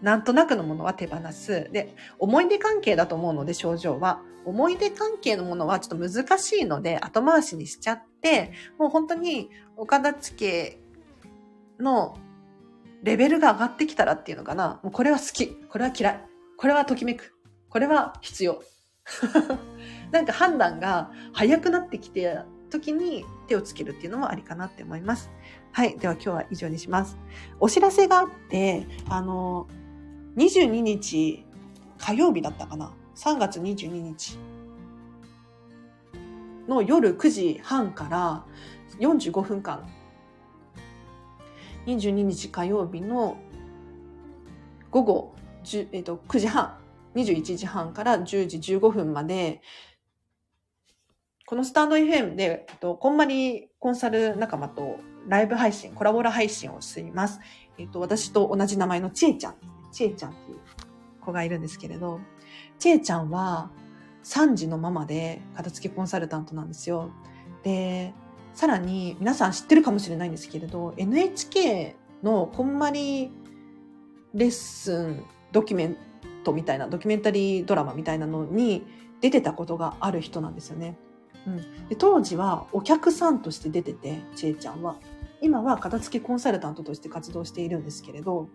[0.01, 1.69] なんとなくのものは手放す。
[1.73, 4.23] で、思い出関係だと思うので、症状は。
[4.45, 10.79] 思い出関係のものはちょっと難しいので、後回しにしちゃって、もう本当にお片付け
[11.83, 12.17] の
[13.03, 14.79] レベルが上がってきたらっていうのかな。
[14.85, 15.49] もうこれは好き。
[15.49, 16.25] これは嫌い。
[16.57, 17.35] これはときめく。
[17.69, 18.63] これは必要。
[20.13, 22.39] なんか判断が早くなってきて
[22.71, 25.29] 時に手をつけるっていうのもありかなって思います。
[25.77, 25.99] はい。
[25.99, 27.19] では今日は以上にします。
[27.61, 29.69] お知らせがあって、あの、
[30.39, 31.45] 22日
[31.99, 34.39] 火曜日だったかな？3月22日
[36.67, 38.47] の夜9時半から
[39.01, 39.87] 45分間
[41.85, 43.37] 22日火曜日の
[44.91, 46.79] 午後10、えー、と9時半、
[47.17, 49.61] 21時半から10時15分まで、
[51.45, 54.97] このスタンド FM で、えっと、こんまりコンサル仲間と
[55.27, 57.41] ライブ配信、コラボラ配信をしています。
[57.79, 59.55] えっと、私と同じ名前のちえちゃん、
[59.93, 60.59] ちえちゃんっていう
[61.21, 62.21] 子がいるんですけれど、
[62.79, 63.71] ちえちゃんは
[64.25, 67.11] 3児のママで片付けコンサルタントなんですよ。
[67.63, 68.15] で、
[68.57, 73.31] さらに皆さん知ってるかもしれないんですけれど NHK のこんまり
[74.33, 75.97] レッスンドキュメン
[76.43, 78.87] トみたいなドキュメンタリードラマみたいなのに
[79.21, 80.97] 出てたことがある人なんですよね。
[81.47, 84.97] うん、で当時はお客さんとして出ててちえちゃんは
[85.41, 88.49] 今は片付けコンサルタントとして活動しているんですけれど、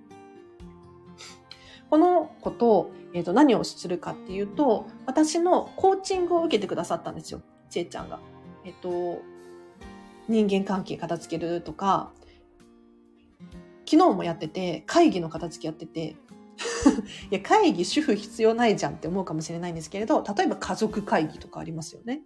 [1.89, 7.41] この子と、えっ、ー、と、何をするかっていうと、私のコーチングを受けてくださったんですよ。
[7.69, 8.19] ちえちゃんが。
[8.63, 9.21] えっ、ー、と、
[10.29, 12.13] 人間関係片付けるとか、
[13.85, 16.15] 昨日もやってて、会議の片付けやってて、
[17.29, 22.21] いや、会議、主婦必要ないじゃんって思うかもしれないんですけれど、例えば家族会議とかありますよね。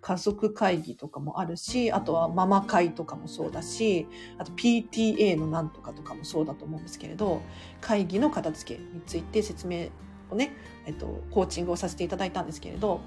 [0.00, 4.06] 家族会議とかもあるし、あとはママ会とかもそうだし、
[4.38, 7.42] あと PTA のなんとかとかもそうだと思うんですけれど、
[7.80, 9.88] 会議の片付けについて説明
[10.30, 10.52] をね、
[10.86, 13.00] えっと、コーチングをさせていただいたんですけれど、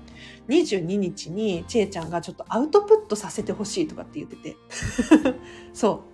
[0.47, 4.55] 22日にちえちゃんがちょっとアウトプットさせてほしいとかって言ってて、
[5.73, 6.13] そう。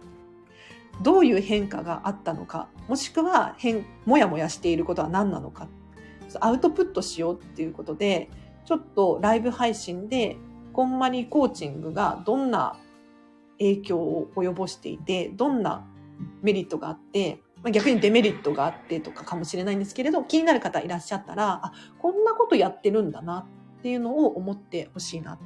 [1.04, 5.68] どういう変化があったのか、もしくは変、もやもやしていることは何なのか、
[6.42, 8.30] アウトプットしようっていうことで、
[8.66, 10.38] ちょっとライブ配信で
[10.74, 12.78] こんまりコーチングがどんな
[13.60, 15.86] 影響を及ぼしていて、どんな
[16.42, 23.48] メリットがあって、ま逆にデメリットがあってとかかもしれないんですけれど、気になる方いらっしゃったら、あ、こんなことやってるんだな
[23.80, 25.38] っていうのを思ってほしいな。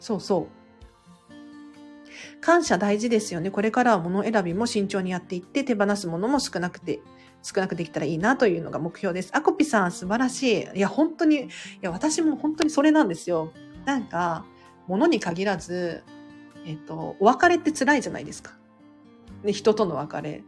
[0.00, 0.62] そうそう。
[2.40, 3.50] 感謝大事ですよね。
[3.50, 7.00] これからは物選びも慎重にやっていって、手放すものも少なくて、
[7.42, 9.30] 少なくできたらいいなというのが目標です。
[9.32, 10.78] あこぴさん素晴らしい。
[10.78, 11.48] いや、本当に、い
[11.80, 13.52] や、私も本当にそれなんですよ。
[13.84, 14.44] なんか、
[14.86, 16.02] 物に限らず、
[16.66, 18.52] えっ、と、お別れって辛いじゃないですか。
[19.44, 20.42] で、人との別れ。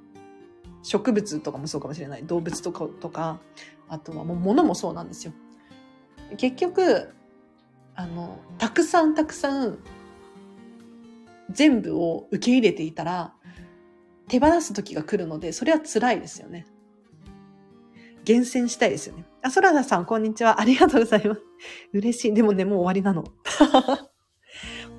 [0.83, 2.25] 植物とかもそうかもしれない。
[2.25, 3.41] 動物とか、とか、
[3.89, 5.33] あとはもう物もそうなんですよ。
[6.37, 7.15] 結局、
[7.95, 9.79] あの、たくさんたくさん
[11.51, 13.35] 全部を受け入れていたら、
[14.29, 16.67] 手放す時が来るので、それは辛いですよね。
[18.25, 19.25] 厳選したいですよね。
[19.43, 20.61] あ、ソラダさん、こんにちは。
[20.61, 21.43] ありがとうございます。
[21.93, 22.35] 嬉しい。
[22.35, 23.25] でもね、もう終わりなの。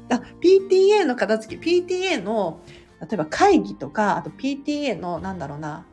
[0.09, 2.59] あ、PTA の片付け、PTA の、
[3.01, 5.85] 例えば会議とか、あと PTA の、なんだろうな、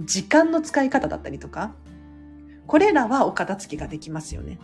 [0.00, 1.74] 時間の使い方だったりとか、
[2.66, 4.58] これらはお片付けができますよね。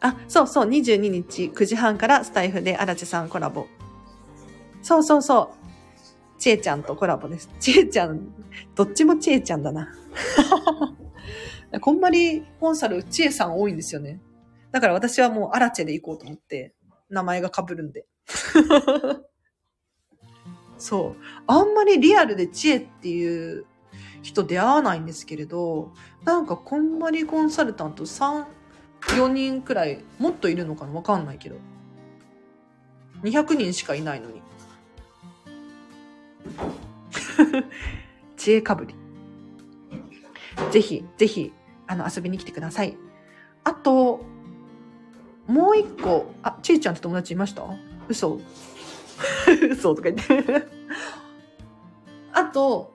[0.00, 3.66] あ、そうそう、22日9時半からスタイフで荒地さんコラボ。
[4.82, 5.64] そうそうそう。
[6.38, 7.48] ちえちゃんとコラボです。
[7.58, 8.28] ちえちゃん、
[8.74, 9.88] どっちもちえちゃんだな。
[11.80, 14.20] こんまりコンサル、ちえさん多いんですよね。
[14.74, 16.74] だから私はもうアラチェで行こうと思って、
[17.08, 18.06] 名前が被るんで。
[20.78, 21.22] そう。
[21.46, 23.66] あんまりリアルで知恵っていう
[24.22, 25.92] 人出会わないんですけれど、
[26.24, 28.46] なんかこんまりコンサルタント3、
[29.00, 30.92] 4人くらい、もっといるのかな？
[30.92, 31.56] わかんないけど。
[33.22, 34.42] 200人しかいないのに。
[38.36, 38.96] 知恵かぶり。
[40.72, 41.52] ぜひ、ぜひ、
[41.86, 42.96] あの、遊びに来てください。
[43.62, 44.33] あと、
[45.46, 47.62] もう一個、あ、ちいちゃんって友達いました？
[48.08, 48.40] 嘘。
[49.70, 50.66] 嘘とか言って。
[52.32, 52.92] あと、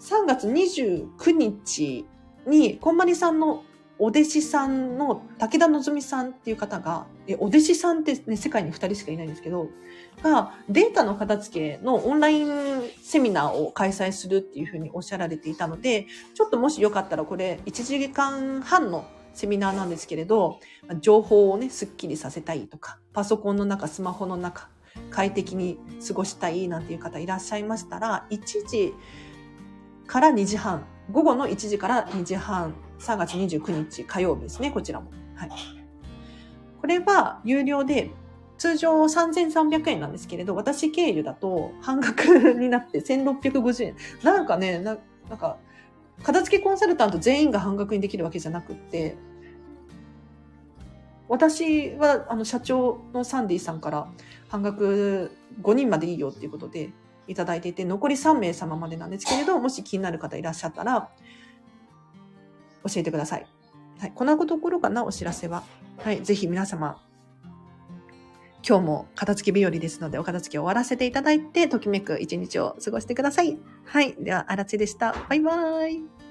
[0.00, 2.06] 3月29日
[2.46, 3.64] に、こんまりさんの
[3.98, 9.68] お弟子さんの武田のぞみさんっていう方が、え、お弟子さんってね、世界に2人しかいないんですけど、
[10.22, 12.48] が、データの片付けのオンライン
[13.00, 19.04] セミナーを開催するっていうふうにおっしゃられていたので、ちょっともしよかったらこれ1時間半の
[19.34, 20.60] セミナーなんですけれど、
[21.00, 24.68] 情報をね、スッキリさせたいとか、パソコンの中、スマホの中、
[25.10, 28.94] 快適に過ごしたいなんていう方いらっしゃいましたら、1時
[30.06, 35.10] から2時半、午後の1時から2時半、3月29日火曜日ですね、こちらも。
[35.34, 35.50] はい。
[36.80, 38.10] これは有料で、
[38.58, 42.22] 通常3300円なんですけれど、私経由だと半額
[42.54, 43.96] になって1650円。
[44.22, 45.58] なんかね、ななんか、
[46.22, 49.16] 片付けコンサルタント全員が半額にできるわけじゃなくって、
[51.28, 54.08] 私はあの社長のサンディさんから
[54.48, 55.32] 半額
[55.62, 56.90] 5人までいいよっていうことで
[57.26, 61.10] いただいていて、残り3名様までなんですけれど、もし気になる方いらっしゃったら、
[62.84, 63.46] 教えてください。
[63.98, 64.12] はい。
[64.14, 65.62] こんなところかな、お知らせは。
[65.98, 66.22] はい。
[66.22, 67.00] ぜひ皆様、
[68.66, 73.58] 今日も片付き日和ですので、お片付けを終わらせていただいて、ときめく一日を過ごしてください。
[73.84, 74.14] はい。
[74.18, 75.14] では、あらちでした。
[75.28, 76.21] バイバーイ。